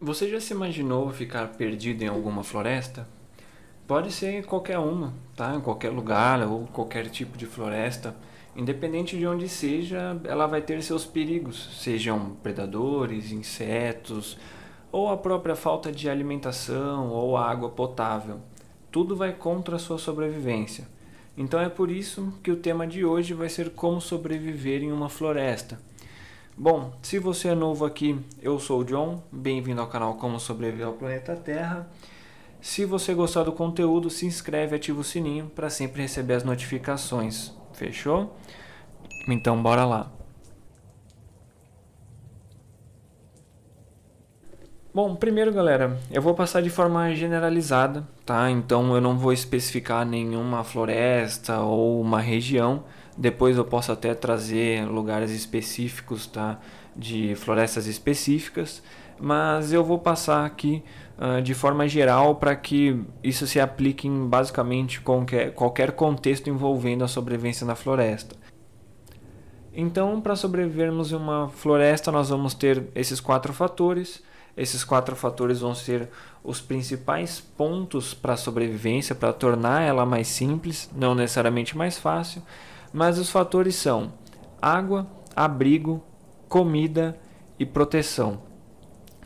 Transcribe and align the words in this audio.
Você 0.00 0.28
já 0.30 0.40
se 0.40 0.52
imaginou 0.52 1.10
ficar 1.10 1.48
perdido 1.54 2.04
em 2.04 2.06
alguma 2.06 2.44
floresta? 2.44 3.04
Pode 3.84 4.12
ser 4.12 4.46
qualquer 4.46 4.78
uma, 4.78 5.12
tá? 5.34 5.56
Em 5.56 5.60
qualquer 5.60 5.90
lugar 5.90 6.40
ou 6.46 6.68
qualquer 6.68 7.08
tipo 7.10 7.36
de 7.36 7.46
floresta. 7.46 8.14
Independente 8.54 9.18
de 9.18 9.26
onde 9.26 9.48
seja, 9.48 10.16
ela 10.22 10.46
vai 10.46 10.62
ter 10.62 10.80
seus 10.84 11.04
perigos, 11.04 11.80
sejam 11.82 12.36
predadores, 12.44 13.32
insetos, 13.32 14.38
ou 14.92 15.08
a 15.08 15.16
própria 15.16 15.56
falta 15.56 15.90
de 15.90 16.08
alimentação 16.08 17.08
ou 17.10 17.36
água 17.36 17.68
potável. 17.68 18.38
Tudo 18.92 19.16
vai 19.16 19.32
contra 19.32 19.74
a 19.74 19.80
sua 19.80 19.98
sobrevivência. 19.98 20.86
Então 21.36 21.58
é 21.58 21.68
por 21.68 21.90
isso 21.90 22.32
que 22.40 22.52
o 22.52 22.56
tema 22.56 22.86
de 22.86 23.04
hoje 23.04 23.34
vai 23.34 23.48
ser 23.48 23.70
como 23.70 24.00
sobreviver 24.00 24.80
em 24.80 24.92
uma 24.92 25.08
floresta. 25.08 25.80
Bom, 26.60 26.92
se 27.00 27.20
você 27.20 27.50
é 27.50 27.54
novo 27.54 27.84
aqui, 27.84 28.18
eu 28.42 28.58
sou 28.58 28.80
o 28.80 28.84
John, 28.84 29.22
bem-vindo 29.30 29.80
ao 29.80 29.86
canal 29.86 30.14
Como 30.16 30.40
Sobreviver 30.40 30.88
ao 30.88 30.94
Planeta 30.94 31.36
Terra. 31.36 31.88
Se 32.60 32.84
você 32.84 33.14
gostar 33.14 33.44
do 33.44 33.52
conteúdo, 33.52 34.10
se 34.10 34.26
inscreve 34.26 34.74
e 34.74 34.76
ativa 34.76 35.00
o 35.00 35.04
sininho 35.04 35.46
para 35.54 35.70
sempre 35.70 36.02
receber 36.02 36.34
as 36.34 36.42
notificações. 36.42 37.52
Fechou? 37.74 38.36
Então 39.28 39.62
bora 39.62 39.84
lá. 39.84 40.10
Bom, 44.92 45.14
primeiro 45.14 45.52
galera, 45.52 45.96
eu 46.10 46.20
vou 46.20 46.34
passar 46.34 46.60
de 46.60 46.70
forma 46.70 47.14
generalizada, 47.14 48.04
tá? 48.26 48.50
Então 48.50 48.96
eu 48.96 49.00
não 49.00 49.16
vou 49.16 49.32
especificar 49.32 50.04
nenhuma 50.04 50.64
floresta 50.64 51.60
ou 51.60 52.00
uma 52.00 52.20
região 52.20 52.82
depois 53.18 53.56
eu 53.56 53.64
posso 53.64 53.90
até 53.90 54.14
trazer 54.14 54.86
lugares 54.86 55.32
específicos, 55.32 56.28
tá? 56.28 56.60
De 56.94 57.34
florestas 57.34 57.86
específicas, 57.86 58.80
mas 59.18 59.72
eu 59.72 59.82
vou 59.82 59.98
passar 59.98 60.46
aqui 60.46 60.84
uh, 61.18 61.42
de 61.42 61.52
forma 61.52 61.88
geral 61.88 62.36
para 62.36 62.54
que 62.54 63.00
isso 63.22 63.44
se 63.44 63.58
aplique 63.58 64.06
em 64.06 64.28
basicamente 64.28 65.00
qualquer, 65.00 65.52
qualquer 65.52 65.92
contexto 65.92 66.48
envolvendo 66.48 67.02
a 67.02 67.08
sobrevivência 67.08 67.66
na 67.66 67.74
floresta. 67.74 68.36
Então, 69.74 70.20
para 70.20 70.36
sobrevivermos 70.36 71.10
em 71.10 71.16
uma 71.16 71.48
floresta, 71.48 72.12
nós 72.12 72.28
vamos 72.28 72.54
ter 72.54 72.84
esses 72.94 73.20
quatro 73.20 73.52
fatores. 73.52 74.22
Esses 74.56 74.82
quatro 74.82 75.14
fatores 75.14 75.60
vão 75.60 75.72
ser 75.72 76.08
os 76.42 76.60
principais 76.60 77.40
pontos 77.40 78.12
para 78.12 78.32
a 78.32 78.36
sobrevivência, 78.36 79.14
para 79.14 79.32
tornar 79.32 79.82
ela 79.82 80.04
mais 80.04 80.26
simples, 80.26 80.90
não 80.96 81.14
necessariamente 81.14 81.76
mais 81.76 81.96
fácil 81.96 82.42
mas 82.92 83.18
os 83.18 83.30
fatores 83.30 83.74
são 83.74 84.12
água, 84.60 85.06
abrigo, 85.34 86.02
comida 86.48 87.18
e 87.58 87.66
proteção. 87.66 88.42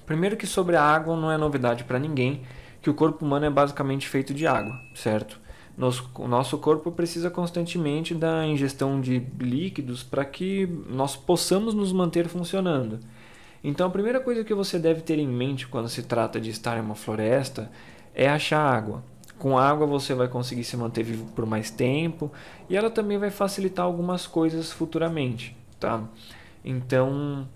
Primeiro 0.04 0.36
que 0.36 0.46
sobre 0.46 0.76
a 0.76 0.82
água 0.82 1.16
não 1.16 1.30
é 1.30 1.36
novidade 1.36 1.84
para 1.84 1.98
ninguém 1.98 2.42
que 2.80 2.90
o 2.90 2.94
corpo 2.94 3.24
humano 3.24 3.46
é 3.46 3.50
basicamente 3.50 4.08
feito 4.08 4.34
de 4.34 4.46
água, 4.46 4.74
certo? 4.94 5.40
o 6.18 6.28
nosso 6.28 6.58
corpo 6.58 6.92
precisa 6.92 7.30
constantemente 7.30 8.14
da 8.14 8.46
ingestão 8.46 9.00
de 9.00 9.18
líquidos 9.40 10.02
para 10.02 10.24
que 10.24 10.66
nós 10.86 11.16
possamos 11.16 11.72
nos 11.72 11.92
manter 11.92 12.28
funcionando. 12.28 13.00
Então 13.64 13.86
a 13.86 13.90
primeira 13.90 14.20
coisa 14.20 14.44
que 14.44 14.52
você 14.52 14.78
deve 14.78 15.00
ter 15.00 15.18
em 15.18 15.26
mente 15.26 15.66
quando 15.66 15.88
se 15.88 16.02
trata 16.02 16.40
de 16.40 16.50
estar 16.50 16.76
em 16.76 16.80
uma 16.80 16.94
floresta 16.94 17.70
é 18.14 18.28
achar 18.28 18.60
água. 18.60 19.02
Com 19.42 19.58
água 19.58 19.88
você 19.88 20.14
vai 20.14 20.28
conseguir 20.28 20.62
se 20.62 20.76
manter 20.76 21.02
vivo 21.02 21.26
por 21.34 21.44
mais 21.44 21.68
tempo 21.68 22.30
e 22.70 22.76
ela 22.76 22.88
também 22.88 23.18
vai 23.18 23.28
facilitar 23.28 23.84
algumas 23.84 24.24
coisas 24.24 24.70
futuramente, 24.70 25.56
tá? 25.80 26.04
Então, 26.64 27.48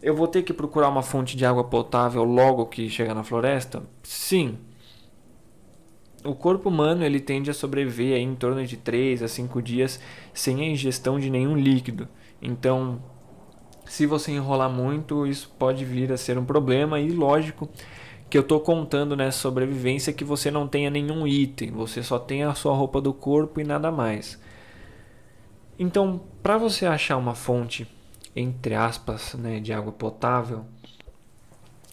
eu 0.00 0.16
vou 0.16 0.26
ter 0.26 0.42
que 0.42 0.54
procurar 0.54 0.88
uma 0.88 1.02
fonte 1.02 1.36
de 1.36 1.44
água 1.44 1.62
potável 1.62 2.24
logo 2.24 2.64
que 2.64 2.88
chegar 2.88 3.14
na 3.14 3.22
floresta? 3.22 3.82
Sim. 4.02 4.56
O 6.24 6.34
corpo 6.34 6.70
humano 6.70 7.04
ele 7.04 7.20
tende 7.20 7.50
a 7.50 7.54
sobreviver 7.54 8.16
em 8.16 8.34
torno 8.34 8.64
de 8.64 8.78
3 8.78 9.22
a 9.22 9.28
5 9.28 9.60
dias 9.60 10.00
sem 10.32 10.62
a 10.62 10.64
ingestão 10.70 11.20
de 11.20 11.28
nenhum 11.28 11.58
líquido. 11.58 12.08
Então, 12.40 13.02
se 13.84 14.06
você 14.06 14.32
enrolar 14.32 14.70
muito, 14.70 15.26
isso 15.26 15.54
pode 15.58 15.84
vir 15.84 16.10
a 16.10 16.16
ser 16.16 16.38
um 16.38 16.44
problema 16.46 16.98
e 16.98 17.10
lógico 17.10 17.68
que 18.34 18.38
eu 18.38 18.42
estou 18.42 18.58
contando 18.58 19.14
nessa 19.14 19.38
sobrevivência 19.38 20.12
que 20.12 20.24
você 20.24 20.50
não 20.50 20.66
tenha 20.66 20.90
nenhum 20.90 21.24
item, 21.24 21.70
você 21.70 22.02
só 22.02 22.18
tenha 22.18 22.48
a 22.48 22.54
sua 22.56 22.74
roupa 22.74 23.00
do 23.00 23.14
corpo 23.14 23.60
e 23.60 23.64
nada 23.64 23.92
mais. 23.92 24.40
Então, 25.78 26.20
para 26.42 26.58
você 26.58 26.84
achar 26.84 27.16
uma 27.16 27.36
fonte, 27.36 27.86
entre 28.34 28.74
aspas, 28.74 29.34
né, 29.34 29.60
de 29.60 29.72
água 29.72 29.92
potável, 29.92 30.64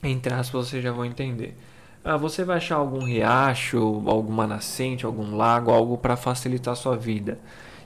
entre 0.02 0.34
aspas 0.34 0.70
você 0.70 0.82
já 0.82 0.92
vai 0.92 1.10
entender. 1.10 1.56
Ah, 2.04 2.18
você 2.18 2.44
vai 2.44 2.58
achar 2.58 2.78
algum 2.78 3.04
riacho, 3.04 4.02
alguma 4.08 4.48
nascente, 4.48 5.06
algum 5.06 5.36
lago, 5.38 5.70
algo 5.70 5.96
para 5.96 6.18
facilitar 6.18 6.72
a 6.72 6.76
sua 6.76 6.98
vida. 6.98 7.38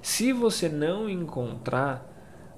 Se 0.02 0.32
você 0.32 0.70
não 0.70 1.10
encontrar, 1.10 2.10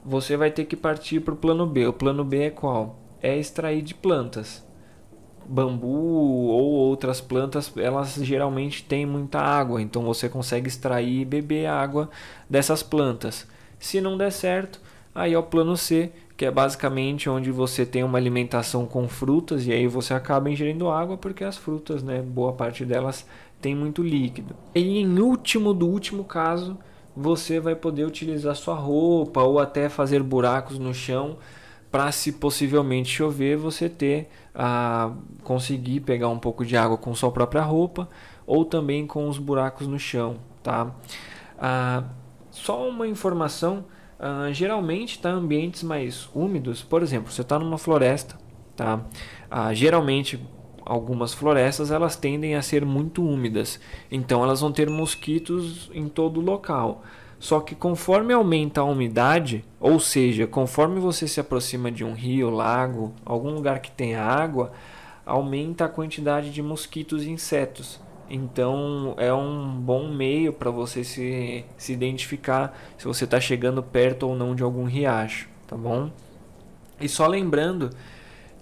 você 0.06 0.38
vai 0.38 0.52
ter 0.52 0.66
que 0.66 0.76
partir 0.76 1.22
para 1.22 1.34
o 1.34 1.38
plano 1.38 1.66
B. 1.66 1.88
O 1.88 1.94
plano 1.94 2.24
B 2.24 2.44
é 2.44 2.50
qual? 2.52 3.00
É 3.20 3.36
extrair 3.36 3.82
de 3.82 3.96
plantas 3.96 4.67
bambu 5.48 5.88
ou 5.88 6.72
outras 6.72 7.22
plantas, 7.22 7.72
elas 7.78 8.16
geralmente 8.16 8.84
têm 8.84 9.06
muita 9.06 9.40
água, 9.40 9.82
então 9.82 10.04
você 10.04 10.28
consegue 10.28 10.68
extrair 10.68 11.22
e 11.22 11.26
beber 11.26 11.68
a 11.68 11.80
água 11.80 12.10
dessas 12.50 12.84
plantas. 12.84 13.48
Se 13.80 14.02
não 14.02 14.18
der 14.18 14.32
certo, 14.32 14.80
aí 15.14 15.34
é 15.34 15.40
o 15.40 15.44
plano 15.44 15.78
C, 15.78 16.12
que 16.36 16.46
é 16.46 16.52
basicamente 16.52 17.30
onde 17.30 17.52
você 17.52 17.86
tem 17.86 18.04
uma 18.04 18.18
alimentação 18.18 18.86
com 18.86 19.08
frutas 19.08 19.66
e 19.66 19.72
aí 19.72 19.88
você 19.88 20.14
acaba 20.14 20.50
ingerindo 20.50 20.90
água 20.90 21.18
porque 21.18 21.44
as 21.44 21.58
frutas, 21.58 22.04
né, 22.04 22.22
boa 22.22 22.54
parte 22.54 22.86
delas 22.86 23.26
tem 23.60 23.76
muito 23.76 24.04
líquido. 24.04 24.56
E 24.76 25.00
em 25.00 25.20
último 25.20 25.74
do 25.74 25.88
último 25.88 26.24
caso, 26.24 26.78
você 27.16 27.60
vai 27.60 27.76
poder 27.76 28.06
utilizar 28.06 28.56
sua 28.56 28.76
roupa 28.76 29.42
ou 29.42 29.60
até 29.60 29.90
fazer 29.90 30.22
buracos 30.22 30.78
no 30.78 30.94
chão 30.94 31.38
para 31.98 32.12
se 32.12 32.34
possivelmente 32.34 33.10
chover 33.10 33.58
você 33.58 33.90
ter 33.90 34.30
a 34.54 35.14
conseguir 35.44 36.02
pegar 36.02 36.28
um 36.28 36.38
pouco 36.38 36.64
de 36.64 36.78
água 36.78 36.96
com 36.96 37.16
sua 37.16 37.32
própria 37.32 37.64
roupa 37.64 38.08
ou 38.46 38.64
também 38.64 39.08
com 39.08 39.28
os 39.28 39.40
buracos 39.40 39.88
no 39.88 39.98
chão, 39.98 40.36
tá? 40.62 40.92
Ah, 41.58 42.04
só 42.52 42.88
uma 42.88 43.08
informação, 43.08 43.84
ah, 44.20 44.48
geralmente 44.52 45.18
tá 45.18 45.32
ambientes 45.32 45.82
mais 45.82 46.30
úmidos, 46.36 46.84
por 46.84 47.02
exemplo, 47.02 47.32
você 47.32 47.42
está 47.42 47.58
numa 47.58 47.80
floresta, 47.80 48.38
tá? 48.76 49.02
Ah, 49.50 49.74
geralmente 49.74 50.40
algumas 50.86 51.34
florestas 51.34 51.90
elas 51.90 52.16
tendem 52.16 52.54
a 52.54 52.62
ser 52.62 52.86
muito 52.86 53.28
úmidas, 53.28 53.80
então 54.12 54.44
elas 54.44 54.62
vão 54.62 54.72
ter 54.72 54.88
mosquitos 54.88 55.90
em 55.92 56.08
todo 56.08 56.40
o 56.40 56.44
local. 56.44 57.04
Só 57.40 57.60
que 57.60 57.76
conforme 57.76 58.34
aumenta 58.34 58.82
a 58.82 58.84
umidade, 58.84 59.64
ou 59.80 60.00
seja, 60.00 60.48
conforme 60.48 61.00
você 61.00 61.28
se 61.28 61.40
aproxima 61.40 61.92
de 61.92 62.04
um 62.04 62.14
rio, 62.14 62.50
lago, 62.50 63.14
algum 63.24 63.52
lugar 63.52 63.80
que 63.80 63.92
tenha 63.92 64.22
água, 64.22 64.72
aumenta 65.26 65.86
a 65.86 65.90
quantidade 65.90 66.50
de 66.50 66.64
mosquitos 66.64 67.24
e 67.24 67.30
insetos. 67.30 68.00
Então 68.30 69.14
é 69.18 69.32
um 69.32 69.70
bom 69.80 70.12
meio 70.12 70.52
para 70.52 70.72
você 70.72 71.04
se, 71.04 71.64
se 71.78 71.94
identificar 71.94 72.78
se 72.98 73.06
você 73.06 73.24
está 73.24 73.40
chegando 73.40 73.82
perto 73.84 74.28
ou 74.28 74.36
não 74.36 74.56
de 74.56 74.64
algum 74.64 74.84
riacho, 74.84 75.48
tá 75.68 75.78
bom? 75.78 76.10
E 77.00 77.08
só 77.08 77.28
lembrando 77.28 77.92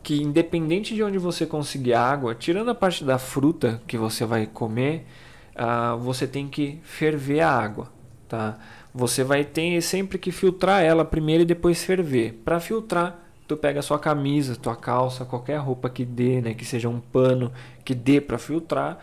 que 0.03 0.21
independente 0.21 0.93
de 0.93 1.01
onde 1.01 1.17
você 1.17 1.45
conseguir 1.47 1.93
água, 1.93 2.35
tirando 2.35 2.69
a 2.69 2.75
parte 2.75 3.03
da 3.03 3.17
fruta 3.17 3.81
que 3.87 3.97
você 3.97 4.23
vai 4.25 4.45
comer, 4.45 5.07
uh, 5.55 5.97
você 5.97 6.27
tem 6.27 6.47
que 6.47 6.79
ferver 6.83 7.39
a 7.39 7.49
água 7.49 7.94
tá? 8.27 8.57
Você 8.93 9.23
vai 9.23 9.43
ter 9.43 9.81
sempre 9.81 10.17
que 10.17 10.31
filtrar 10.31 10.83
ela 10.83 11.03
primeiro 11.03 11.43
e 11.43 11.45
depois 11.45 11.83
ferver. 11.83 12.41
Para 12.45 12.59
filtrar, 12.59 13.19
tu 13.47 13.55
pega 13.55 13.79
a 13.79 13.83
sua 13.83 13.99
camisa, 13.99 14.55
tua 14.55 14.75
calça, 14.75 15.25
qualquer 15.25 15.57
roupa 15.57 15.89
que 15.89 16.05
dê, 16.05 16.41
né, 16.41 16.53
que 16.53 16.65
seja 16.65 16.89
um 16.89 16.99
pano 16.99 17.51
que 17.83 17.93
dê 17.93 18.19
para 18.19 18.37
filtrar, 18.37 18.99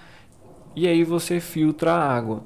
e 0.74 0.88
aí 0.88 1.04
você 1.04 1.40
filtra 1.40 1.92
a 1.92 2.14
água. 2.14 2.42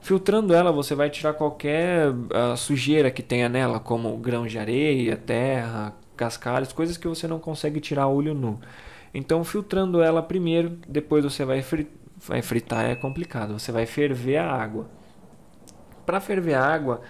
Filtrando 0.00 0.54
ela, 0.54 0.72
você 0.72 0.94
vai 0.94 1.10
tirar 1.10 1.34
qualquer 1.34 2.08
uh, 2.10 2.56
sujeira 2.56 3.10
que 3.10 3.22
tenha 3.22 3.48
nela, 3.48 3.78
como 3.78 4.16
grãos 4.16 4.50
de 4.50 4.58
areia, 4.58 5.16
terra, 5.16 5.94
cascalhos, 6.16 6.72
coisas 6.72 6.96
que 6.96 7.06
você 7.06 7.28
não 7.28 7.38
consegue 7.38 7.80
tirar 7.80 8.06
olho 8.08 8.34
nu. 8.34 8.58
Então, 9.12 9.44
filtrando 9.44 10.02
ela 10.02 10.22
primeiro, 10.22 10.78
depois 10.88 11.22
você 11.24 11.44
vai, 11.44 11.64
vai 12.18 12.42
fritar, 12.42 12.86
é 12.86 12.94
complicado, 12.94 13.58
você 13.58 13.70
vai 13.70 13.86
ferver 13.86 14.38
a 14.38 14.50
água. 14.50 14.86
Para 16.10 16.18
ferver 16.18 16.54
água 16.54 17.02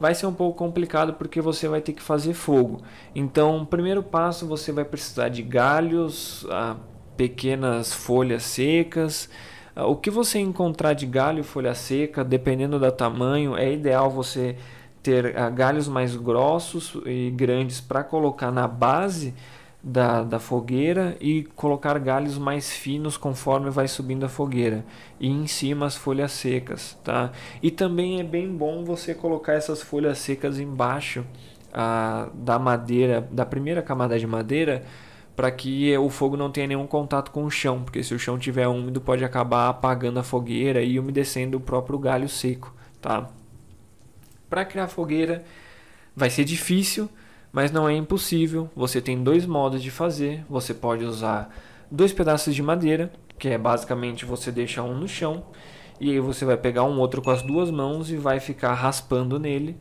vai 0.00 0.12
ser 0.12 0.26
um 0.26 0.34
pouco 0.34 0.58
complicado 0.58 1.14
porque 1.14 1.40
você 1.40 1.68
vai 1.68 1.80
ter 1.80 1.92
que 1.92 2.02
fazer 2.02 2.34
fogo. 2.34 2.82
Então, 3.14 3.64
primeiro 3.64 4.02
passo 4.02 4.44
você 4.44 4.72
vai 4.72 4.84
precisar 4.84 5.28
de 5.28 5.40
galhos, 5.40 6.44
ah, 6.50 6.74
pequenas 7.16 7.92
folhas 7.92 8.42
secas. 8.42 9.30
Ah, 9.76 9.86
o 9.86 9.94
que 9.94 10.10
você 10.10 10.40
encontrar 10.40 10.94
de 10.94 11.06
galho 11.06 11.38
e 11.38 11.42
folha 11.44 11.76
seca, 11.76 12.24
dependendo 12.24 12.76
do 12.76 12.90
tamanho, 12.90 13.56
é 13.56 13.72
ideal 13.72 14.10
você 14.10 14.56
ter 15.00 15.38
ah, 15.38 15.48
galhos 15.48 15.86
mais 15.86 16.16
grossos 16.16 17.00
e 17.06 17.30
grandes 17.30 17.80
para 17.80 18.02
colocar 18.02 18.50
na 18.50 18.66
base 18.66 19.32
da, 19.84 20.22
da 20.22 20.38
fogueira 20.38 21.14
e 21.20 21.44
colocar 21.54 21.98
galhos 21.98 22.38
mais 22.38 22.72
finos 22.72 23.18
conforme 23.18 23.68
vai 23.68 23.86
subindo 23.86 24.24
a 24.24 24.30
fogueira 24.30 24.82
e 25.20 25.28
em 25.28 25.46
cima 25.46 25.84
as 25.84 25.94
folhas 25.94 26.32
secas, 26.32 26.98
tá? 27.04 27.30
E 27.62 27.70
também 27.70 28.18
é 28.18 28.24
bem 28.24 28.48
bom 28.48 28.82
você 28.82 29.14
colocar 29.14 29.52
essas 29.52 29.82
folhas 29.82 30.16
secas 30.16 30.58
embaixo 30.58 31.22
ah, 31.70 32.30
da 32.32 32.58
madeira, 32.58 33.28
da 33.30 33.44
primeira 33.44 33.82
camada 33.82 34.18
de 34.18 34.26
madeira, 34.26 34.84
para 35.36 35.50
que 35.50 35.94
o 35.98 36.08
fogo 36.08 36.34
não 36.34 36.50
tenha 36.50 36.68
nenhum 36.68 36.86
contato 36.86 37.30
com 37.30 37.44
o 37.44 37.50
chão, 37.50 37.82
porque 37.82 38.02
se 38.02 38.14
o 38.14 38.18
chão 38.18 38.38
tiver 38.38 38.66
úmido 38.66 39.02
pode 39.02 39.22
acabar 39.22 39.68
apagando 39.68 40.18
a 40.18 40.22
fogueira 40.22 40.82
e 40.82 40.98
umedecendo 40.98 41.56
o 41.56 41.60
próprio 41.60 41.98
galho 41.98 42.28
seco, 42.28 42.74
tá? 43.02 43.28
Para 44.48 44.64
criar 44.64 44.88
fogueira 44.88 45.44
vai 46.16 46.30
ser 46.30 46.44
difícil, 46.44 47.10
mas 47.54 47.70
não 47.70 47.88
é 47.88 47.94
impossível. 47.94 48.68
Você 48.74 49.00
tem 49.00 49.22
dois 49.22 49.46
modos 49.46 49.80
de 49.80 49.88
fazer. 49.88 50.44
Você 50.50 50.74
pode 50.74 51.04
usar 51.04 51.54
dois 51.88 52.12
pedaços 52.12 52.52
de 52.52 52.60
madeira, 52.60 53.12
que 53.38 53.48
é 53.48 53.56
basicamente 53.56 54.24
você 54.24 54.50
deixa 54.50 54.82
um 54.82 54.98
no 54.98 55.06
chão 55.06 55.44
e 56.00 56.10
aí 56.10 56.18
você 56.18 56.44
vai 56.44 56.56
pegar 56.56 56.82
um 56.82 56.98
outro 56.98 57.22
com 57.22 57.30
as 57.30 57.42
duas 57.42 57.70
mãos 57.70 58.10
e 58.10 58.16
vai 58.16 58.40
ficar 58.40 58.74
raspando 58.74 59.38
nele 59.38 59.78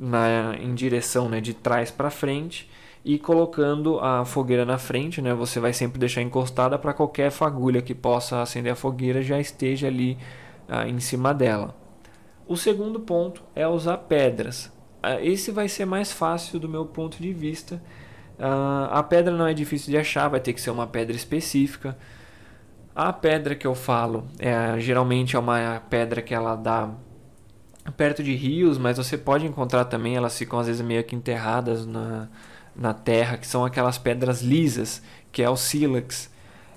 na, 0.00 0.56
em 0.60 0.74
direção 0.74 1.28
né, 1.28 1.40
de 1.40 1.54
trás 1.54 1.92
para 1.92 2.10
frente 2.10 2.68
e 3.04 3.20
colocando 3.20 4.00
a 4.00 4.24
fogueira 4.24 4.64
na 4.64 4.76
frente, 4.76 5.22
né? 5.22 5.32
Você 5.32 5.60
vai 5.60 5.72
sempre 5.72 6.00
deixar 6.00 6.22
encostada 6.22 6.76
para 6.76 6.92
qualquer 6.92 7.30
fagulha 7.30 7.80
que 7.80 7.94
possa 7.94 8.42
acender 8.42 8.72
a 8.72 8.76
fogueira 8.76 9.22
já 9.22 9.38
esteja 9.38 9.86
ali 9.86 10.18
ah, 10.68 10.88
em 10.88 10.98
cima 10.98 11.32
dela. 11.32 11.72
O 12.48 12.56
segundo 12.56 12.98
ponto 12.98 13.44
é 13.54 13.66
usar 13.68 13.96
pedras. 13.98 14.75
Ah, 15.06 15.20
esse 15.22 15.52
vai 15.52 15.68
ser 15.68 15.84
mais 15.84 16.10
fácil 16.10 16.58
do 16.58 16.68
meu 16.68 16.84
ponto 16.84 17.22
de 17.22 17.32
vista. 17.32 17.80
Uh, 18.40 18.90
a 18.90 19.04
pedra 19.04 19.32
não 19.32 19.46
é 19.46 19.54
difícil 19.54 19.92
de 19.92 19.96
achar, 19.96 20.26
vai 20.26 20.40
ter 20.40 20.52
que 20.52 20.60
ser 20.60 20.70
uma 20.70 20.84
pedra 20.84 21.14
específica. 21.14 21.96
A 22.92 23.12
pedra 23.12 23.54
que 23.54 23.64
eu 23.68 23.74
falo 23.76 24.26
é 24.36 24.80
geralmente 24.80 25.36
é 25.36 25.38
uma 25.38 25.80
pedra 25.88 26.20
que 26.20 26.34
ela 26.34 26.56
dá 26.56 26.90
perto 27.96 28.20
de 28.20 28.34
rios, 28.34 28.78
mas 28.78 28.96
você 28.96 29.16
pode 29.16 29.46
encontrar 29.46 29.84
também, 29.84 30.16
elas 30.16 30.36
ficam 30.36 30.58
às 30.58 30.66
vezes 30.66 30.82
meio 30.82 31.04
que 31.04 31.14
enterradas 31.14 31.86
na, 31.86 32.28
na 32.74 32.92
terra, 32.92 33.38
que 33.38 33.46
são 33.46 33.64
aquelas 33.64 33.98
pedras 33.98 34.42
lisas, 34.42 35.00
que 35.30 35.40
é 35.40 35.48
o 35.48 35.56
sílax. 35.56 36.28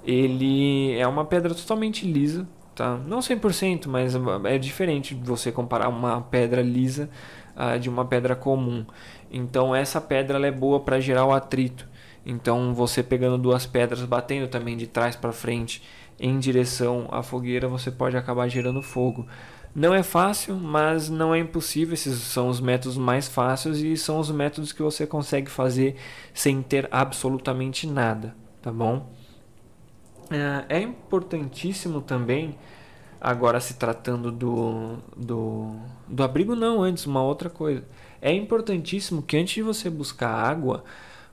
Ele 0.04 0.96
é 1.00 1.08
uma 1.08 1.26
pedra 1.26 1.56
totalmente 1.56 2.06
lisa, 2.06 2.48
tá? 2.80 2.98
Não 3.06 3.20
100%, 3.20 3.88
mas 3.88 4.14
é 4.46 4.58
diferente 4.58 5.14
você 5.14 5.52
comparar 5.52 5.90
uma 5.90 6.22
pedra 6.22 6.62
lisa 6.62 7.10
de 7.82 7.90
uma 7.90 8.06
pedra 8.06 8.38
comum. 8.38 8.86
Então 9.30 9.76
essa 9.76 10.00
pedra 10.00 10.40
é 10.48 10.50
boa 10.52 10.80
para 10.80 10.98
gerar 10.98 11.26
o 11.26 11.34
atrito. 11.34 11.86
Então 12.26 12.74
você 12.74 13.04
pegando 13.04 13.38
duas 13.38 13.66
pedras, 13.66 14.02
batendo 14.06 14.48
também 14.48 14.78
de 14.78 14.88
trás 14.88 15.14
para 15.14 15.34
frente 15.34 15.84
em 16.18 16.40
direção 16.40 17.10
à 17.12 17.22
fogueira, 17.22 17.68
você 17.68 17.92
pode 17.92 18.16
acabar 18.16 18.48
gerando 18.48 18.82
fogo. 18.82 19.28
Não 19.76 19.94
é 19.94 20.02
fácil, 20.02 20.56
mas 20.56 21.10
não 21.10 21.36
é 21.36 21.40
impossível. 21.40 21.94
Esses 21.94 22.18
são 22.20 22.48
os 22.48 22.62
métodos 22.62 22.98
mais 22.98 23.28
fáceis 23.28 23.80
e 23.80 23.98
são 23.98 24.20
os 24.20 24.32
métodos 24.32 24.72
que 24.72 24.82
você 24.82 25.06
consegue 25.06 25.52
fazer 25.52 25.98
sem 26.34 26.62
ter 26.62 26.88
absolutamente 26.92 27.86
nada, 27.86 28.34
tá 28.62 28.72
bom? 28.72 29.12
É, 30.32 30.78
é 30.78 30.82
importantíssimo 30.82 32.02
também 32.02 32.58
Agora, 33.22 33.60
se 33.60 33.74
tratando 33.74 34.32
do, 34.32 34.98
do, 35.16 35.76
do 36.08 36.24
abrigo, 36.24 36.56
não, 36.56 36.82
antes, 36.82 37.06
uma 37.06 37.22
outra 37.22 37.50
coisa. 37.50 37.84
É 38.22 38.32
importantíssimo 38.32 39.22
que 39.22 39.36
antes 39.36 39.56
de 39.56 39.62
você 39.62 39.90
buscar 39.90 40.30
água, 40.30 40.86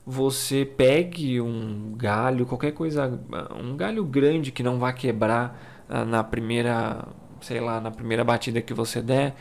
você 0.05 0.65
pegue 0.65 1.39
um 1.39 1.93
galho, 1.95 2.45
qualquer 2.45 2.73
coisa, 2.73 3.19
um 3.57 3.77
galho 3.77 4.03
grande 4.03 4.51
que 4.51 4.61
não 4.63 4.77
vá 4.79 4.91
quebrar 4.91 5.85
ah, 5.87 6.03
na 6.03 6.23
primeira, 6.23 7.07
sei 7.41 7.61
lá, 7.61 7.79
na 7.79 7.91
primeira 7.91 8.23
batida 8.23 8.61
que 8.61 8.73
você 8.73 9.01
der, 9.01 9.35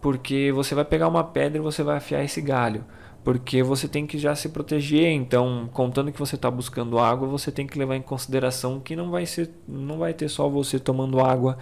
porque 0.00 0.52
você 0.52 0.74
vai 0.76 0.84
pegar 0.84 1.08
uma 1.08 1.24
pedra 1.24 1.58
e 1.58 1.60
você 1.60 1.82
vai 1.82 1.96
afiar 1.96 2.24
esse 2.24 2.40
galho. 2.40 2.84
Porque 3.28 3.62
você 3.62 3.86
tem 3.86 4.06
que 4.06 4.16
já 4.16 4.34
se 4.34 4.48
proteger, 4.48 5.12
então, 5.12 5.68
contando 5.74 6.10
que 6.10 6.18
você 6.18 6.34
está 6.34 6.50
buscando 6.50 6.98
água, 6.98 7.28
você 7.28 7.52
tem 7.52 7.66
que 7.66 7.78
levar 7.78 7.94
em 7.94 8.00
consideração 8.00 8.80
que 8.80 8.96
não 8.96 9.10
vai 9.10 9.26
ser, 9.26 9.50
não 9.68 9.98
vai 9.98 10.14
ter 10.14 10.30
só 10.30 10.48
você 10.48 10.78
tomando 10.78 11.20
água 11.20 11.58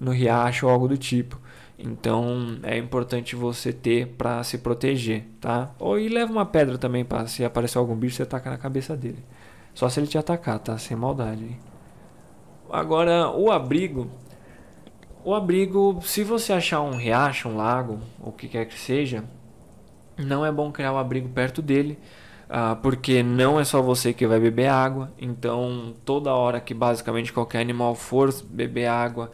no 0.00 0.10
riacho 0.10 0.66
ou 0.66 0.72
algo 0.72 0.88
do 0.88 0.98
tipo. 0.98 1.40
Então 1.78 2.58
é 2.64 2.76
importante 2.76 3.36
você 3.36 3.72
ter 3.72 4.08
para 4.08 4.42
se 4.42 4.58
proteger, 4.58 5.24
tá? 5.40 5.72
Ou 5.78 6.00
e 6.00 6.08
leva 6.08 6.32
uma 6.32 6.44
pedra 6.44 6.76
também 6.78 7.04
para 7.04 7.28
se 7.28 7.44
aparecer 7.44 7.78
algum 7.78 7.94
bicho 7.94 8.16
você 8.16 8.24
atacar 8.24 8.52
na 8.52 8.58
cabeça 8.58 8.96
dele. 8.96 9.24
Só 9.72 9.88
se 9.88 10.00
ele 10.00 10.08
te 10.08 10.18
atacar, 10.18 10.58
tá? 10.58 10.76
Sem 10.78 10.96
maldade. 10.96 11.56
Agora 12.68 13.30
o 13.30 13.52
abrigo, 13.52 14.10
o 15.24 15.32
abrigo, 15.32 16.00
se 16.02 16.24
você 16.24 16.52
achar 16.52 16.80
um 16.80 16.96
riacho, 16.96 17.48
um 17.48 17.56
lago, 17.56 18.00
o 18.20 18.32
que 18.32 18.48
quer 18.48 18.64
que 18.64 18.76
seja, 18.76 19.22
não 20.16 20.44
é 20.44 20.52
bom 20.52 20.70
criar 20.70 20.92
um 20.92 20.98
abrigo 20.98 21.28
perto 21.28 21.60
dele, 21.60 21.98
uh, 22.48 22.76
porque 22.76 23.22
não 23.22 23.58
é 23.58 23.64
só 23.64 23.82
você 23.82 24.12
que 24.12 24.26
vai 24.26 24.38
beber 24.38 24.68
água. 24.68 25.12
Então 25.18 25.94
toda 26.04 26.34
hora 26.34 26.60
que 26.60 26.74
basicamente 26.74 27.32
qualquer 27.32 27.60
animal 27.60 27.94
for 27.94 28.32
beber 28.44 28.86
água 28.86 29.30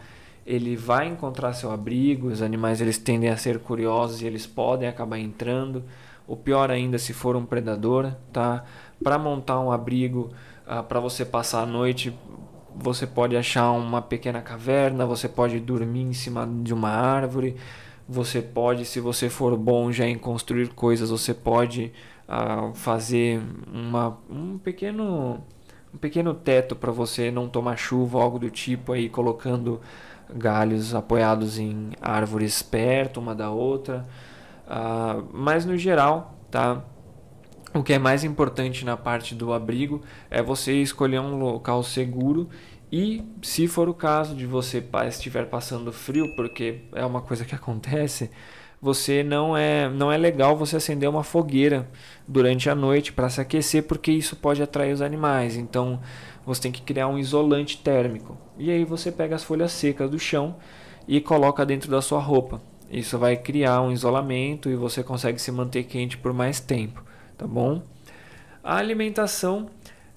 ele 0.46 0.74
vai 0.74 1.06
encontrar 1.06 1.52
seu 1.52 1.70
abrigo, 1.70 2.28
os 2.28 2.42
animais 2.42 2.80
eles 2.80 2.98
tendem 2.98 3.30
a 3.30 3.36
ser 3.36 3.60
curiosos 3.60 4.20
e 4.20 4.26
eles 4.26 4.46
podem 4.46 4.88
acabar 4.88 5.18
entrando. 5.18 5.84
O 6.26 6.36
pior 6.36 6.70
ainda 6.70 6.98
se 6.98 7.12
for 7.12 7.36
um 7.36 7.44
predador, 7.44 8.12
tá? 8.32 8.64
Para 9.02 9.18
montar 9.18 9.60
um 9.60 9.70
abrigo, 9.70 10.32
uh, 10.66 10.82
para 10.82 10.98
você 10.98 11.24
passar 11.24 11.62
a 11.62 11.66
noite, 11.66 12.12
você 12.74 13.06
pode 13.06 13.36
achar 13.36 13.70
uma 13.72 14.00
pequena 14.00 14.40
caverna, 14.40 15.06
você 15.06 15.28
pode 15.28 15.58
dormir 15.60 16.02
em 16.02 16.12
cima 16.12 16.48
de 16.62 16.72
uma 16.72 16.90
árvore, 16.90 17.56
você 18.10 18.42
pode, 18.42 18.84
se 18.84 18.98
você 18.98 19.30
for 19.30 19.56
bom 19.56 19.92
já 19.92 20.04
em 20.04 20.18
construir 20.18 20.70
coisas, 20.70 21.10
você 21.10 21.32
pode 21.32 21.92
uh, 22.28 22.74
fazer 22.74 23.40
uma, 23.72 24.18
um 24.28 24.58
pequeno 24.58 25.40
um 25.94 25.98
pequeno 25.98 26.34
teto 26.34 26.74
para 26.74 26.90
você 26.90 27.30
não 27.30 27.48
tomar 27.48 27.76
chuva, 27.76 28.20
algo 28.20 28.38
do 28.38 28.50
tipo 28.50 28.92
aí 28.92 29.08
colocando 29.08 29.80
galhos 30.32 30.94
apoiados 30.94 31.58
em 31.58 31.90
árvores 32.00 32.62
perto 32.62 33.18
uma 33.20 33.34
da 33.34 33.50
outra. 33.50 34.06
Uh, 34.66 35.26
mas 35.32 35.64
no 35.64 35.76
geral, 35.76 36.36
tá? 36.50 36.82
O 37.72 37.82
que 37.82 37.92
é 37.92 37.98
mais 37.98 38.24
importante 38.24 38.84
na 38.84 38.96
parte 38.96 39.34
do 39.34 39.52
abrigo 39.52 40.00
é 40.28 40.42
você 40.42 40.74
escolher 40.82 41.20
um 41.20 41.38
local 41.38 41.82
seguro 41.84 42.48
e, 42.92 43.22
se 43.42 43.68
for 43.68 43.88
o 43.88 43.94
caso 43.94 44.34
de 44.34 44.46
você 44.46 44.84
estiver 45.08 45.46
passando 45.46 45.92
frio, 45.92 46.34
porque 46.34 46.82
é 46.92 47.04
uma 47.04 47.20
coisa 47.20 47.44
que 47.44 47.54
acontece, 47.54 48.30
você 48.82 49.22
não 49.22 49.56
é 49.56 49.88
não 49.88 50.10
é 50.10 50.16
legal 50.16 50.56
você 50.56 50.76
acender 50.76 51.08
uma 51.08 51.22
fogueira 51.22 51.88
durante 52.26 52.70
a 52.70 52.74
noite 52.74 53.12
para 53.12 53.28
se 53.28 53.40
aquecer, 53.40 53.84
porque 53.84 54.10
isso 54.10 54.34
pode 54.36 54.62
atrair 54.62 54.92
os 54.92 55.02
animais. 55.02 55.56
Então, 55.56 56.00
você 56.44 56.62
tem 56.62 56.72
que 56.72 56.82
criar 56.82 57.06
um 57.06 57.18
isolante 57.18 57.78
térmico. 57.78 58.36
E 58.58 58.70
aí 58.70 58.84
você 58.84 59.12
pega 59.12 59.36
as 59.36 59.44
folhas 59.44 59.72
secas 59.72 60.10
do 60.10 60.18
chão 60.18 60.56
e 61.06 61.20
coloca 61.20 61.66
dentro 61.66 61.90
da 61.90 62.02
sua 62.02 62.20
roupa. 62.20 62.60
Isso 62.90 63.18
vai 63.18 63.36
criar 63.36 63.82
um 63.82 63.92
isolamento 63.92 64.68
e 64.68 64.74
você 64.74 65.02
consegue 65.02 65.40
se 65.40 65.52
manter 65.52 65.84
quente 65.84 66.18
por 66.18 66.32
mais 66.32 66.58
tempo, 66.58 67.04
tá 67.38 67.46
bom? 67.46 67.82
A 68.64 68.76
alimentação, 68.76 69.70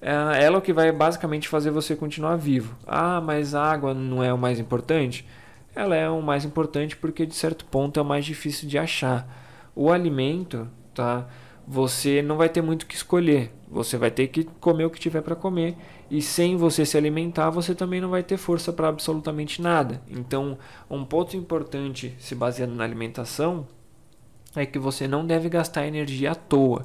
é, 0.04 0.44
ela 0.44 0.56
é 0.56 0.58
o 0.58 0.60
que 0.60 0.72
vai 0.72 0.92
basicamente 0.92 1.48
fazer 1.48 1.70
você 1.70 1.96
continuar 1.96 2.36
vivo. 2.36 2.76
Ah, 2.86 3.22
mas 3.22 3.54
a 3.54 3.64
água 3.64 3.94
não 3.94 4.22
é 4.22 4.30
o 4.32 4.36
mais 4.36 4.60
importante? 4.60 5.26
Ela 5.74 5.96
é 5.96 6.08
o 6.10 6.20
mais 6.20 6.44
importante 6.44 6.94
porque 6.94 7.24
de 7.24 7.34
certo 7.34 7.64
ponto 7.64 7.98
é 7.98 8.02
o 8.02 8.06
mais 8.06 8.26
difícil 8.26 8.68
de 8.68 8.76
achar. 8.76 9.26
O 9.74 9.90
alimento, 9.90 10.68
tá? 10.92 11.26
Você 11.66 12.20
não 12.20 12.36
vai 12.36 12.50
ter 12.50 12.60
muito 12.60 12.82
o 12.82 12.86
que 12.86 12.94
escolher. 12.94 13.50
Você 13.66 13.96
vai 13.96 14.10
ter 14.10 14.28
que 14.28 14.44
comer 14.60 14.84
o 14.84 14.90
que 14.90 15.00
tiver 15.00 15.22
para 15.22 15.34
comer 15.34 15.74
e 16.10 16.20
sem 16.20 16.54
você 16.54 16.84
se 16.84 16.98
alimentar, 16.98 17.48
você 17.48 17.74
também 17.74 17.98
não 17.98 18.10
vai 18.10 18.22
ter 18.22 18.36
força 18.36 18.74
para 18.74 18.88
absolutamente 18.88 19.62
nada. 19.62 20.02
Então, 20.06 20.58
um 20.90 21.02
ponto 21.02 21.34
importante 21.34 22.14
se 22.18 22.34
baseando 22.34 22.74
na 22.74 22.84
alimentação 22.84 23.66
é 24.54 24.66
que 24.66 24.78
você 24.78 25.08
não 25.08 25.26
deve 25.26 25.48
gastar 25.48 25.86
energia 25.86 26.32
à 26.32 26.34
toa. 26.34 26.84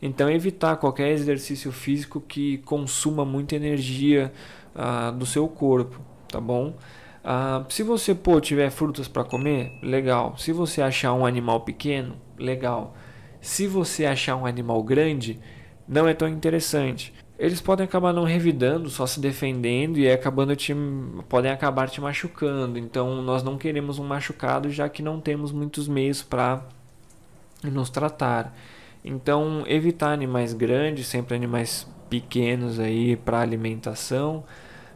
Então, 0.00 0.30
evitar 0.30 0.76
qualquer 0.76 1.10
exercício 1.10 1.72
físico 1.72 2.20
que 2.20 2.58
consuma 2.58 3.24
muita 3.24 3.56
energia 3.56 4.32
ah, 4.74 5.10
do 5.10 5.26
seu 5.26 5.48
corpo, 5.48 6.00
tá 6.28 6.40
bom? 6.40 6.74
Ah, 7.24 7.64
se 7.68 7.82
você 7.82 8.14
pô, 8.14 8.40
tiver 8.40 8.70
frutas 8.70 9.08
para 9.08 9.24
comer, 9.24 9.78
legal. 9.82 10.36
Se 10.38 10.52
você 10.52 10.82
achar 10.82 11.12
um 11.14 11.26
animal 11.26 11.60
pequeno, 11.62 12.16
legal. 12.38 12.94
Se 13.40 13.66
você 13.66 14.06
achar 14.06 14.36
um 14.36 14.46
animal 14.46 14.82
grande, 14.82 15.38
não 15.86 16.06
é 16.06 16.14
tão 16.14 16.28
interessante 16.28 17.12
eles 17.38 17.60
podem 17.60 17.84
acabar 17.84 18.12
não 18.12 18.24
revidando, 18.24 18.90
só 18.90 19.06
se 19.06 19.20
defendendo 19.20 19.96
e 19.96 20.10
acabando 20.10 20.56
te, 20.56 20.74
podem 21.28 21.52
acabar 21.52 21.88
te 21.88 22.00
machucando. 22.00 22.78
Então 22.78 23.22
nós 23.22 23.44
não 23.44 23.56
queremos 23.56 23.98
um 24.00 24.04
machucado 24.04 24.70
já 24.70 24.88
que 24.88 25.02
não 25.02 25.20
temos 25.20 25.52
muitos 25.52 25.86
meios 25.86 26.20
para 26.20 26.64
nos 27.62 27.90
tratar. 27.90 28.52
Então 29.04 29.64
evitar 29.66 30.12
animais 30.12 30.52
grandes, 30.52 31.06
sempre 31.06 31.34
animais 31.34 31.86
pequenos 32.08 32.80
aí 32.80 33.16
para 33.16 33.40
alimentação. 33.40 34.44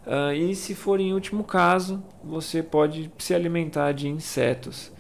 Uh, 0.07 0.33
e 0.33 0.55
se 0.55 0.75
for 0.75 1.01
em 1.01 1.13
último 1.13 1.45
caso, 1.45 2.03
você 2.25 2.63
pode 2.63 3.11
se 3.19 3.35
alimentar 3.35 3.93
de 3.93 4.09
insetos. 4.09 4.93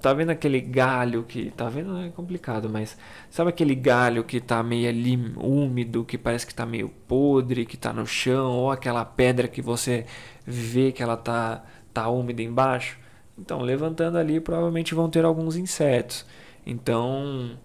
Tá 0.00 0.12
vendo 0.14 0.30
aquele 0.30 0.60
galho 0.60 1.24
que. 1.24 1.50
Tá 1.50 1.68
vendo? 1.68 1.98
É 1.98 2.08
complicado, 2.10 2.68
mas. 2.70 2.96
Sabe 3.28 3.50
aquele 3.50 3.74
galho 3.74 4.22
que 4.22 4.40
tá 4.40 4.62
meio 4.62 4.88
ali 4.88 5.16
úmido, 5.36 6.04
que 6.04 6.16
parece 6.16 6.46
que 6.46 6.54
tá 6.54 6.64
meio 6.64 6.88
podre, 6.88 7.66
que 7.66 7.76
tá 7.76 7.92
no 7.92 8.06
chão, 8.06 8.52
ou 8.52 8.70
aquela 8.70 9.04
pedra 9.04 9.48
que 9.48 9.60
você 9.60 10.06
vê 10.46 10.92
que 10.92 11.02
ela 11.02 11.16
tá, 11.16 11.64
tá 11.92 12.08
úmida 12.08 12.42
embaixo? 12.42 12.96
Então, 13.36 13.60
levantando 13.60 14.18
ali, 14.18 14.40
provavelmente 14.40 14.94
vão 14.94 15.10
ter 15.10 15.24
alguns 15.24 15.56
insetos. 15.56 16.24
Então, 16.64 17.58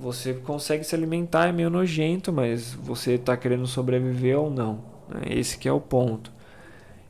você 0.00 0.34
consegue 0.34 0.84
se 0.84 0.94
alimentar, 0.94 1.48
é 1.48 1.52
meio 1.52 1.68
nojento, 1.68 2.32
mas 2.32 2.72
você 2.74 3.14
está 3.14 3.36
querendo 3.36 3.66
sobreviver 3.66 4.38
ou 4.38 4.50
não. 4.50 4.84
Né? 5.08 5.22
Esse 5.30 5.58
que 5.58 5.68
é 5.68 5.72
o 5.72 5.80
ponto. 5.80 6.32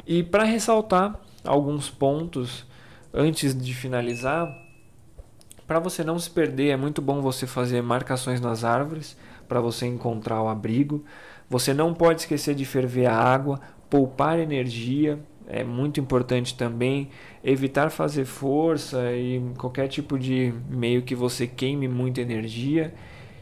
E 0.06 0.22
para 0.22 0.44
ressaltar 0.44 1.20
alguns 1.44 1.90
pontos 1.90 2.66
antes 3.12 3.54
de 3.54 3.74
finalizar, 3.74 4.48
para 5.66 5.78
você 5.78 6.02
não 6.02 6.18
se 6.18 6.30
perder, 6.30 6.70
é 6.70 6.76
muito 6.76 7.02
bom 7.02 7.20
você 7.20 7.46
fazer 7.46 7.82
marcações 7.82 8.40
nas 8.40 8.64
árvores 8.64 9.16
para 9.46 9.60
você 9.60 9.86
encontrar 9.86 10.42
o 10.42 10.48
abrigo. 10.48 11.04
Você 11.50 11.74
não 11.74 11.92
pode 11.92 12.22
esquecer 12.22 12.54
de 12.54 12.64
ferver 12.64 13.06
a 13.06 13.14
água, 13.14 13.60
poupar 13.90 14.38
energia, 14.38 15.18
é 15.48 15.64
muito 15.64 15.98
importante 15.98 16.54
também 16.54 17.08
evitar 17.42 17.88
fazer 17.90 18.26
força 18.26 19.12
e 19.12 19.42
qualquer 19.56 19.88
tipo 19.88 20.18
de 20.18 20.52
meio 20.68 21.02
que 21.02 21.14
você 21.14 21.46
queime 21.46 21.88
muita 21.88 22.20
energia. 22.20 22.94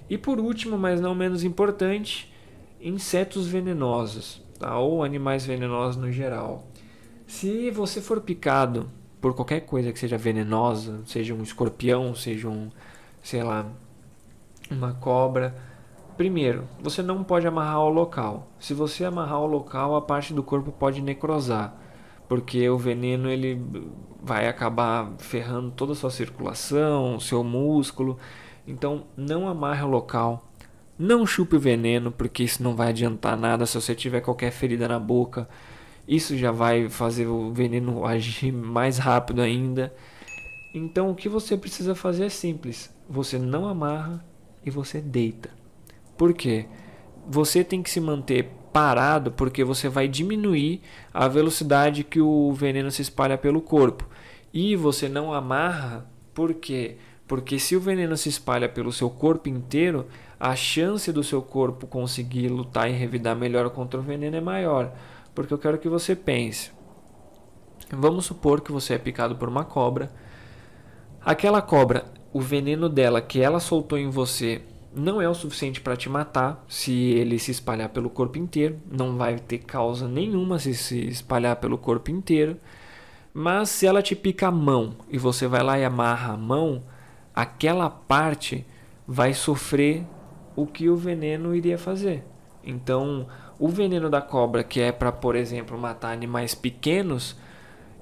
E 0.08 0.16
por 0.16 0.38
último, 0.38 0.78
mas 0.78 1.00
não 1.00 1.16
menos 1.16 1.42
importante, 1.42 2.32
insetos 2.80 3.48
venenosos, 3.48 4.40
tá? 4.56 4.78
ou 4.78 5.02
animais 5.02 5.44
venenosos 5.44 6.00
no 6.00 6.12
geral. 6.12 6.68
Se 7.26 7.72
você 7.72 8.00
for 8.00 8.20
picado 8.20 8.88
por 9.20 9.34
qualquer 9.34 9.62
coisa 9.62 9.92
que 9.92 9.98
seja 9.98 10.16
venenosa, 10.16 11.00
seja 11.06 11.34
um 11.34 11.42
escorpião, 11.42 12.14
seja 12.14 12.48
um, 12.48 12.70
sei 13.20 13.42
lá, 13.42 13.66
uma 14.70 14.92
cobra, 14.94 15.56
primeiro, 16.16 16.68
você 16.80 17.02
não 17.02 17.24
pode 17.24 17.48
amarrar 17.48 17.80
o 17.80 17.88
local. 17.88 18.46
Se 18.60 18.74
você 18.74 19.04
amarrar 19.04 19.40
o 19.40 19.46
local, 19.46 19.96
a 19.96 20.02
parte 20.02 20.32
do 20.32 20.44
corpo 20.44 20.70
pode 20.70 21.02
necrosar 21.02 21.85
porque 22.28 22.68
o 22.68 22.76
veneno 22.76 23.30
ele 23.30 23.62
vai 24.22 24.48
acabar 24.48 25.12
ferrando 25.18 25.70
toda 25.70 25.92
a 25.92 25.94
sua 25.96 26.10
circulação, 26.10 27.20
seu 27.20 27.44
músculo. 27.44 28.18
Então, 28.66 29.04
não 29.16 29.46
amarre 29.46 29.82
o 29.82 29.88
local. 29.88 30.50
Não 30.98 31.26
chupe 31.26 31.56
o 31.56 31.60
veneno, 31.60 32.10
porque 32.10 32.42
isso 32.42 32.62
não 32.62 32.74
vai 32.74 32.88
adiantar 32.88 33.36
nada 33.36 33.66
se 33.66 33.80
você 33.80 33.94
tiver 33.94 34.20
qualquer 34.20 34.50
ferida 34.50 34.88
na 34.88 34.98
boca. 34.98 35.48
Isso 36.08 36.36
já 36.36 36.50
vai 36.50 36.88
fazer 36.88 37.26
o 37.26 37.52
veneno 37.52 38.04
agir 38.04 38.52
mais 38.52 38.98
rápido 38.98 39.42
ainda. 39.42 39.94
Então, 40.74 41.10
o 41.10 41.14
que 41.14 41.28
você 41.28 41.56
precisa 41.56 41.94
fazer 41.94 42.26
é 42.26 42.28
simples: 42.28 42.92
você 43.08 43.38
não 43.38 43.68
amarra 43.68 44.24
e 44.64 44.70
você 44.70 45.00
deita. 45.00 45.50
Por 46.16 46.32
quê? 46.32 46.66
Você 47.28 47.62
tem 47.62 47.82
que 47.82 47.90
se 47.90 48.00
manter 48.00 48.50
parado 48.76 49.30
porque 49.32 49.64
você 49.64 49.88
vai 49.88 50.06
diminuir 50.06 50.82
a 51.10 51.26
velocidade 51.26 52.04
que 52.04 52.20
o 52.20 52.52
veneno 52.52 52.90
se 52.90 53.00
espalha 53.00 53.38
pelo 53.38 53.62
corpo. 53.62 54.06
E 54.52 54.76
você 54.76 55.08
não 55.08 55.32
amarra, 55.32 56.06
por 56.34 56.52
quê? 56.52 56.98
Porque 57.26 57.58
se 57.58 57.74
o 57.74 57.80
veneno 57.80 58.18
se 58.18 58.28
espalha 58.28 58.68
pelo 58.68 58.92
seu 58.92 59.08
corpo 59.08 59.48
inteiro, 59.48 60.04
a 60.38 60.54
chance 60.54 61.10
do 61.10 61.24
seu 61.24 61.40
corpo 61.40 61.86
conseguir 61.86 62.48
lutar 62.48 62.90
e 62.90 62.92
revidar 62.92 63.34
melhor 63.34 63.70
contra 63.70 63.98
o 63.98 64.02
veneno 64.02 64.36
é 64.36 64.42
maior. 64.42 64.92
Porque 65.34 65.54
eu 65.54 65.58
quero 65.58 65.78
que 65.78 65.88
você 65.88 66.14
pense. 66.14 66.70
Vamos 67.90 68.26
supor 68.26 68.60
que 68.60 68.70
você 68.70 68.92
é 68.92 68.98
picado 68.98 69.36
por 69.36 69.48
uma 69.48 69.64
cobra. 69.64 70.12
Aquela 71.24 71.62
cobra, 71.62 72.04
o 72.30 72.42
veneno 72.42 72.90
dela 72.90 73.22
que 73.22 73.40
ela 73.40 73.58
soltou 73.58 73.96
em 73.96 74.10
você 74.10 74.60
não 74.96 75.20
é 75.20 75.28
o 75.28 75.34
suficiente 75.34 75.80
para 75.80 75.96
te 75.96 76.08
matar 76.08 76.64
se 76.66 76.92
ele 76.92 77.38
se 77.38 77.50
espalhar 77.50 77.90
pelo 77.90 78.08
corpo 78.08 78.38
inteiro, 78.38 78.78
não 78.90 79.16
vai 79.16 79.38
ter 79.38 79.58
causa 79.58 80.08
nenhuma 80.08 80.58
se 80.58 80.74
se 80.74 81.06
espalhar 81.06 81.56
pelo 81.56 81.76
corpo 81.76 82.10
inteiro. 82.10 82.56
Mas 83.34 83.68
se 83.68 83.86
ela 83.86 84.02
te 84.02 84.16
pica 84.16 84.48
a 84.48 84.50
mão 84.50 84.94
e 85.10 85.18
você 85.18 85.46
vai 85.46 85.62
lá 85.62 85.78
e 85.78 85.84
amarra 85.84 86.32
a 86.32 86.36
mão, 86.36 86.82
aquela 87.34 87.90
parte 87.90 88.64
vai 89.06 89.34
sofrer 89.34 90.02
o 90.56 90.66
que 90.66 90.88
o 90.88 90.96
veneno 90.96 91.54
iria 91.54 91.76
fazer. 91.76 92.24
Então, 92.64 93.26
o 93.58 93.68
veneno 93.68 94.08
da 94.08 94.22
cobra, 94.22 94.64
que 94.64 94.80
é 94.80 94.90
para, 94.90 95.12
por 95.12 95.36
exemplo, 95.36 95.78
matar 95.78 96.12
animais 96.12 96.54
pequenos, 96.54 97.36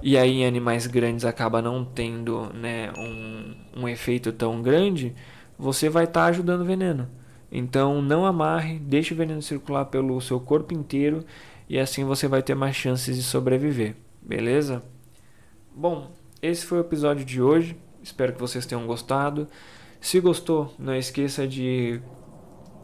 e 0.01 0.17
aí 0.17 0.41
em 0.41 0.45
animais 0.45 0.87
grandes 0.87 1.25
acaba 1.25 1.61
não 1.61 1.83
tendo 1.83 2.49
né, 2.53 2.93
um, 2.97 3.81
um 3.81 3.89
efeito 3.89 4.31
tão 4.31 4.61
grande, 4.61 5.13
você 5.57 5.89
vai 5.89 6.05
estar 6.05 6.21
tá 6.21 6.27
ajudando 6.27 6.61
o 6.61 6.65
veneno. 6.65 7.09
Então 7.51 8.01
não 8.01 8.25
amarre, 8.25 8.79
deixe 8.79 9.13
o 9.13 9.17
veneno 9.17 9.41
circular 9.41 9.85
pelo 9.85 10.19
seu 10.19 10.39
corpo 10.39 10.73
inteiro 10.73 11.23
e 11.69 11.79
assim 11.79 12.03
você 12.03 12.27
vai 12.27 12.43
ter 12.43 12.55
mais 12.55 12.75
chances 12.75 13.15
de 13.15 13.23
sobreviver, 13.23 13.95
beleza? 14.21 14.83
Bom, 15.73 16.11
esse 16.41 16.65
foi 16.65 16.79
o 16.79 16.81
episódio 16.81 17.25
de 17.25 17.41
hoje. 17.41 17.77
Espero 18.03 18.33
que 18.33 18.39
vocês 18.39 18.65
tenham 18.65 18.85
gostado. 18.85 19.47
Se 19.99 20.19
gostou, 20.19 20.73
não 20.77 20.95
esqueça 20.95 21.47
de 21.47 21.99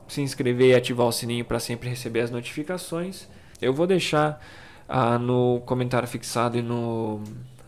se 0.08 0.22
inscrever 0.22 0.70
e 0.70 0.75
ativar 0.75 1.08
o 1.08 1.12
sininho 1.12 1.46
para 1.46 1.60
sempre 1.60 1.88
receber 1.88 2.22
as 2.22 2.32
notificações. 2.32 3.28
Eu 3.62 3.74
vou 3.74 3.86
deixar 3.86 4.44
ah, 4.90 5.18
no 5.18 5.62
comentário 5.66 6.08
fixado 6.08 6.58
e 6.58 6.62
no, 6.62 7.22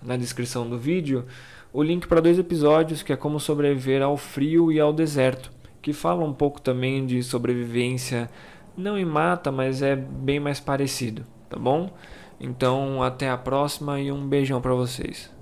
na 0.06 0.18
descrição 0.18 0.70
do 0.70 0.78
vídeo 0.78 1.26
o 1.74 1.82
link 1.82 2.08
para 2.08 2.22
dois 2.22 2.38
episódios 2.38 3.02
que 3.02 3.12
é 3.12 3.16
como 3.16 3.40
sobreviver 3.40 4.04
ao 4.04 4.16
frio 4.16 4.72
e 4.72 4.80
ao 4.80 4.94
deserto, 4.94 5.52
que 5.82 5.92
fala 5.92 6.24
um 6.24 6.32
pouco 6.32 6.62
também 6.62 7.04
de 7.04 7.24
sobrevivência, 7.24 8.30
não 8.78 8.96
em 8.96 9.06
mata, 9.06 9.52
mas 9.52 9.82
é 9.82 9.96
bem 9.96 10.40
mais 10.40 10.60
parecido, 10.60 11.26
tá 11.50 11.58
bom? 11.58 11.92
Então, 12.40 13.02
até 13.02 13.30
a 13.30 13.38
próxima 13.38 14.00
e 14.00 14.12
um 14.12 14.28
beijão 14.28 14.62
para 14.62 14.76
vocês. 14.76 15.34